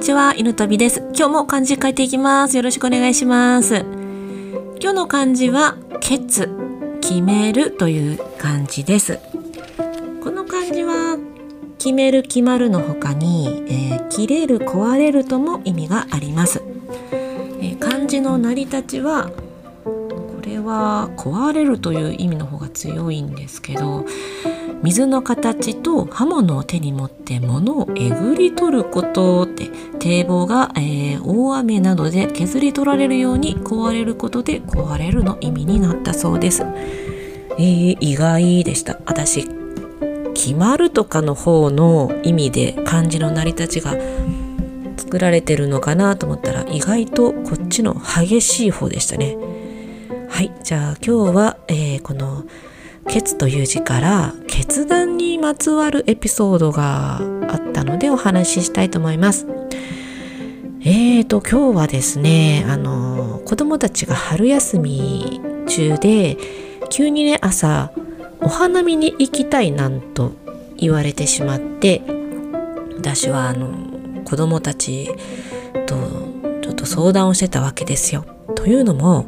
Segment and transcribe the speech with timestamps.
[0.00, 1.00] にちは、犬飛びです。
[1.14, 2.56] 今日も漢字書いていきます。
[2.56, 3.84] よろしくお願いします。
[4.80, 6.48] 今日の漢字は、決、
[7.02, 9.18] 決めるという漢字です。
[10.24, 11.18] この漢字は、
[11.76, 16.62] 決める、決まるの他に、えー切れる、壊れるとも意味があります。
[17.60, 19.30] えー漢字の成り立ちは、
[20.60, 24.06] は壊れるという意味の方が強いんですけど
[24.82, 36.62] 水の形と刃物を手に持って物をえぐり取ることって堤防が、えー大雨などで削り取られるように壊れることで壊れるの意味になったそうです。
[36.62, 39.46] えー意外でした私
[40.34, 43.94] 決まるとかの方の意味で漢字の成り立ちが
[44.96, 49.36] 作られてるのかなと思ったら意外とこっちの激しい方でしたね。
[50.40, 52.44] はい、じゃあ今日は、えーこの
[53.08, 59.46] 「決」という字から決断にまつわるエピソードがあったのでお話ししたいと思います。
[60.80, 66.38] えーと今日はですねあの子供たちが春休み中で
[66.88, 67.92] 急にね朝
[68.40, 70.32] お花見に行きたいなんと
[70.74, 72.00] 言われてしまって
[72.96, 75.10] 私はあの子供たち
[75.84, 75.96] と
[76.62, 78.24] ちょっと相談をしてたわけですよ。
[78.54, 79.26] というのも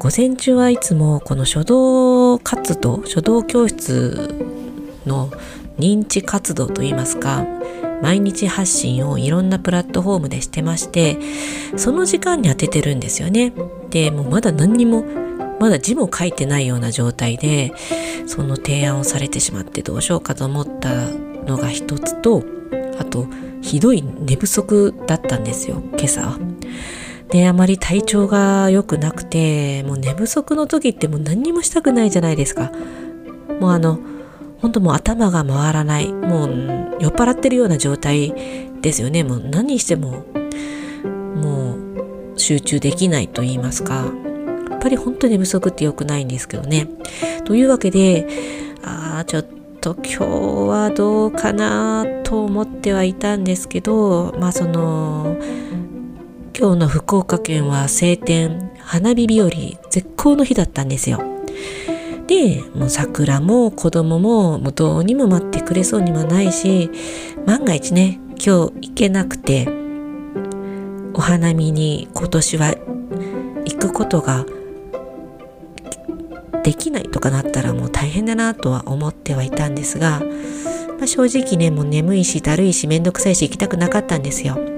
[0.00, 4.32] 午前中はいつもこの書道活動書道教室
[5.06, 5.28] の
[5.76, 7.44] 認知活動といいますか
[8.00, 11.18] 毎日発信をいろんなプラットフォームでしてまして
[11.76, 13.52] その時間に当ててるんですよね。
[13.90, 15.04] でもうまだ何にも
[15.58, 17.72] まだ字も書いてないような状態で
[18.26, 21.08] その提案をされてしまってどうしようかと思った
[21.46, 22.44] のが一つと
[23.00, 23.26] あと
[23.62, 26.38] ひどい寝不足だったんですよ今朝は。
[27.30, 32.72] であまり体調が良くなくてもう寝不足の時ってもう何にもしたくないじゃないですか。
[33.60, 33.98] もうあの
[34.60, 38.34] 本当もう頭が回らないもう酔っ払ってるような状態
[38.80, 40.24] ですよねもう何しても
[41.36, 41.76] も
[42.34, 44.12] う集中できないと言いますか
[44.70, 46.88] やっぱり本当に寝不足って良くないんですけどね。
[47.44, 48.28] というわけで
[48.84, 49.46] ああちょっ
[49.80, 50.24] と今日
[50.68, 55.36] はどうかなと思ってはいたんですけどまあその
[56.56, 59.50] 今日の福岡県は晴天花火日和
[59.90, 61.22] 絶好の日だったんですよ。
[62.26, 66.90] でもう桜も子供ももうどうにも待ってくれそうにもないし
[67.46, 69.66] 万が一ね今日行けなくて
[71.14, 72.74] お花見に今年は
[73.64, 74.44] 行くことが
[76.62, 80.20] できないとかなったらもう大変だなとは思ってはいたんですが、
[80.98, 84.77] まあ、正直ねもう眠いしだるいしめんどくさいし行きたくなかったんですよ。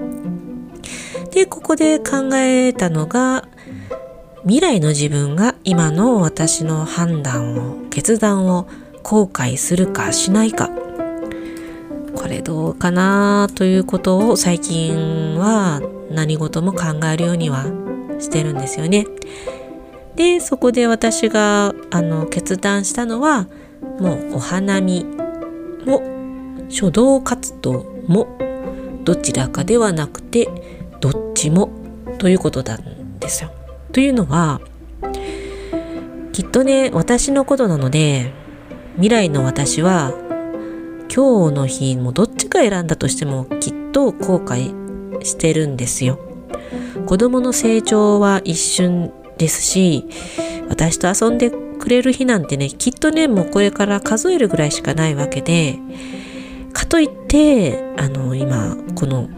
[1.30, 3.48] でここで考えたのが
[4.42, 8.68] 未来の自分が今の私の判断を決断を
[9.02, 10.70] 後悔するかしないか
[12.14, 15.80] これどうかなということを最近は
[16.10, 17.64] 何事も考えるようには
[18.18, 19.06] してるんですよね。
[20.16, 23.46] でそこで私があの決断したのは
[24.00, 25.06] もうお花見
[25.86, 26.02] も
[26.68, 28.36] 書道活動も
[29.04, 30.79] どちらかではなくて
[31.40, 31.70] ちも
[32.18, 33.50] ということなんですよ。
[33.92, 34.60] というのは
[36.32, 38.32] きっとね私のことなので
[38.96, 40.12] 未来の私は
[41.14, 46.18] 今日の日もどっちか選んだとしてもきっと後悔してるんですよ。
[47.06, 50.06] 子供の成長は一瞬ですし
[50.68, 55.78] 私と遊んでくれる日なんてねきっとねもうこれから数えるぐらいしかないわけで
[56.74, 59.30] かといってあの今この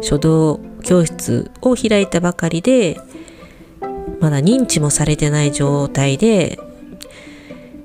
[0.00, 2.98] 書道教室を開いたばかりで
[4.20, 6.58] まだ認知もされてない状態で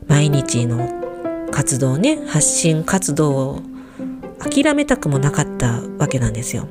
[0.08, 3.62] 毎日の活動ね発信活動を
[4.40, 6.66] 諦めたくもなかったわけなんですよ。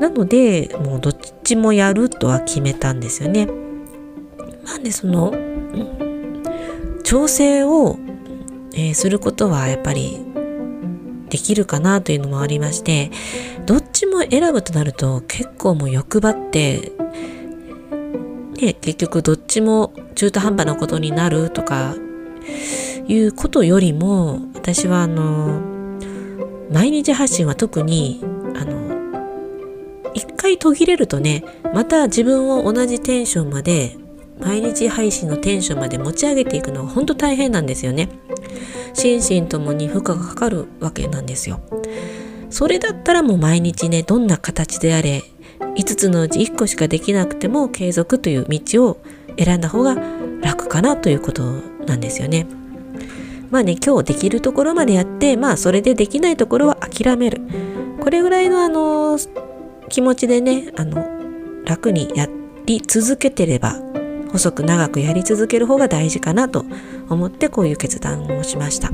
[0.00, 3.48] なのでもうどっちもやるとは決めたんですよね。
[4.66, 5.32] なんでその
[7.04, 7.98] 調整を、
[8.74, 10.23] えーすることはやっぱり
[11.34, 13.10] できるかなというのもありまして
[13.66, 16.92] どっちも選ぶとなると結構もう欲張って
[18.54, 21.96] ね、結局どっちも中途半端なことになるとか
[23.08, 25.60] いうことよりも私はあの
[26.72, 28.20] 毎日発信は特に
[28.54, 31.42] あの一回途切れるとね
[31.74, 33.96] また自分を同じテンションまで
[34.38, 38.08] 毎日配信のテンションまで持ち上げていくのが本当大変なんですよね。
[38.94, 41.60] 心身ともに負荷がかかるわけなんですよ。
[42.50, 45.24] それだったらもう毎日ねどんな形であれ
[45.76, 49.02] 5つのうち1個しかできなくても継続という道を
[49.36, 49.96] 選んだ方が
[50.40, 51.42] 楽かなということ
[51.86, 52.46] なんですよね。
[53.50, 57.40] まあね今日できるところまでやってまあそれでできないところは諦める。
[58.00, 59.18] これぐらいのあの
[59.88, 61.04] 気持ちでねあの
[61.64, 62.28] 楽にや
[62.66, 63.80] り続けてれば
[64.34, 66.64] 細く長くやり続ける方が大事かなと
[67.08, 68.90] 思ってこういう決断をしました。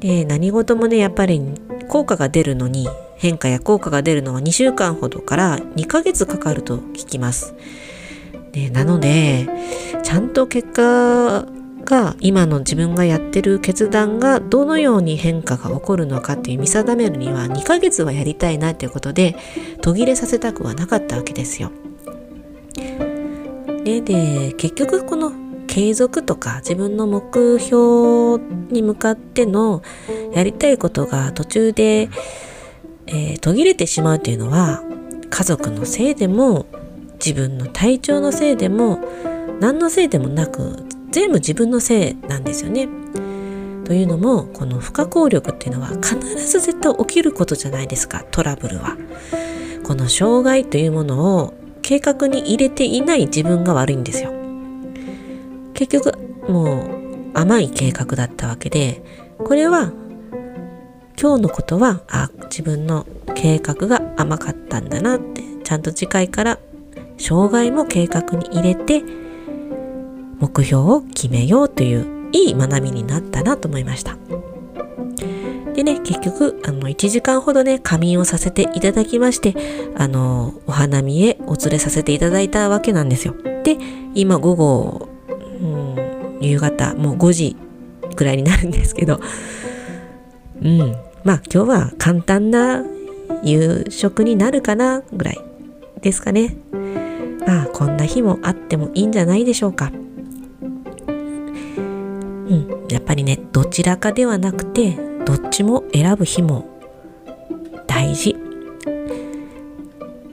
[0.00, 1.42] で何事もねやっぱり
[1.88, 7.54] 効果が出るのに変化や効果が出るのは2週間ほどから2ヶ月かかると聞きます。
[8.52, 9.46] でなので
[10.02, 11.44] ちゃんと結果
[11.84, 19.36] が今の自分がやってる決断がどのように変化が起こるのかっていう見定めるには2ヶ月はやりたいなっていうことで
[19.82, 21.72] 途切れさせたくはなかったわけですよ。
[23.88, 25.32] でで結局この
[25.66, 29.82] 継続とか自分の目標に向かっての
[30.34, 32.10] やりたいことが途中で、
[33.06, 34.82] えー、途切れてしまうっていうのは
[35.30, 36.66] 家族のせいでも
[37.14, 38.98] 自分の体調のせいでも
[39.60, 42.88] 何のせいでもなく全部自分のせいなんですよね。
[43.84, 48.98] というのもこの不可抗力っていうのは必ず絶対起きることじゃないですかトラブルは。
[49.82, 51.54] この障害というものを
[51.88, 54.30] 計画に入れていない自分が悪いんですよ。
[55.72, 59.02] 結局もう甘い計画だったわけで
[59.38, 59.90] これは
[61.18, 66.58] 今日のことはあ自分の計画が甘かったんだなってちゃんと次回から
[67.16, 69.02] 障害も計画に入れて
[70.40, 74.18] 目標を決めようといういい学びになったなと思いました。
[75.78, 79.54] でね、結局、あの、1時間ほどね、仮眠をさせていただきまして、
[79.94, 83.34] あの、お花見へお連れさせていただいたわけなんですよ。
[83.62, 83.76] で、
[84.12, 87.56] 今午後、うん、夕方、もう5時
[88.16, 89.20] くらいになるんですけど、
[90.60, 92.82] うん、まあ今日は簡単な
[93.44, 95.38] 夕食になるかなぐらい
[96.00, 96.56] ですかね。
[97.46, 99.92] まあこんな日もあってもいいんじゃないでしょうか。
[101.06, 101.10] う
[102.52, 106.64] ん、やっぱりねどちらかではなくてどっちも選ぶ日も
[107.86, 108.34] 大事。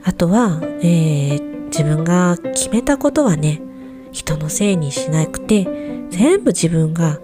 [0.02, 3.60] あとは、えー、自分が決めたことはね
[4.10, 5.64] 人のせいにしなくて
[6.08, 7.20] 全部自分が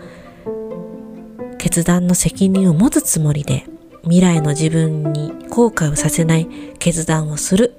[1.57, 3.65] 決断の責任を持つつもりで
[4.03, 6.47] 未来の自分に後悔をさせない
[6.79, 7.75] 決断をする。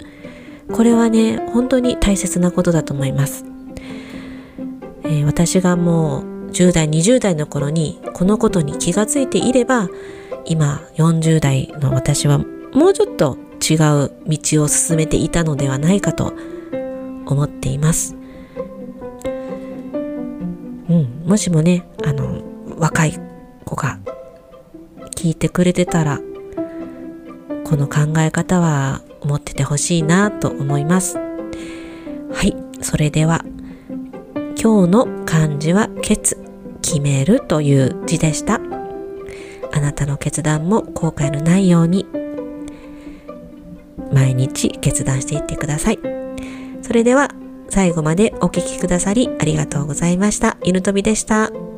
[0.71, 3.45] これはね本当に大切なことだと思います、
[5.03, 9.89] えー、私がもう10代20代の頃にこのことに気がついていれば
[10.45, 12.37] 今40代の私は
[12.73, 16.33] もうちょっと違う道を進めていたのではないかと
[17.25, 18.15] 思っています。
[20.89, 22.43] うん、もしもね、あの、
[22.77, 23.17] 若い
[23.63, 23.99] 子が
[25.15, 26.19] 聞いてくれてたら、
[27.63, 31.17] この考え方は思っててほしいなと思います。
[31.17, 31.23] は
[32.43, 33.45] い、それでは、
[34.61, 36.42] 今日の漢字は、ケツ。
[36.83, 38.59] 決めるという字でした。
[39.71, 42.05] あなたの決断も後悔のないように
[44.11, 45.99] 毎日決断していってください。
[46.83, 47.29] それでは
[47.69, 50.57] 最後までお聴きくださりありがとうございました。
[50.63, 51.72] 犬飛びでした。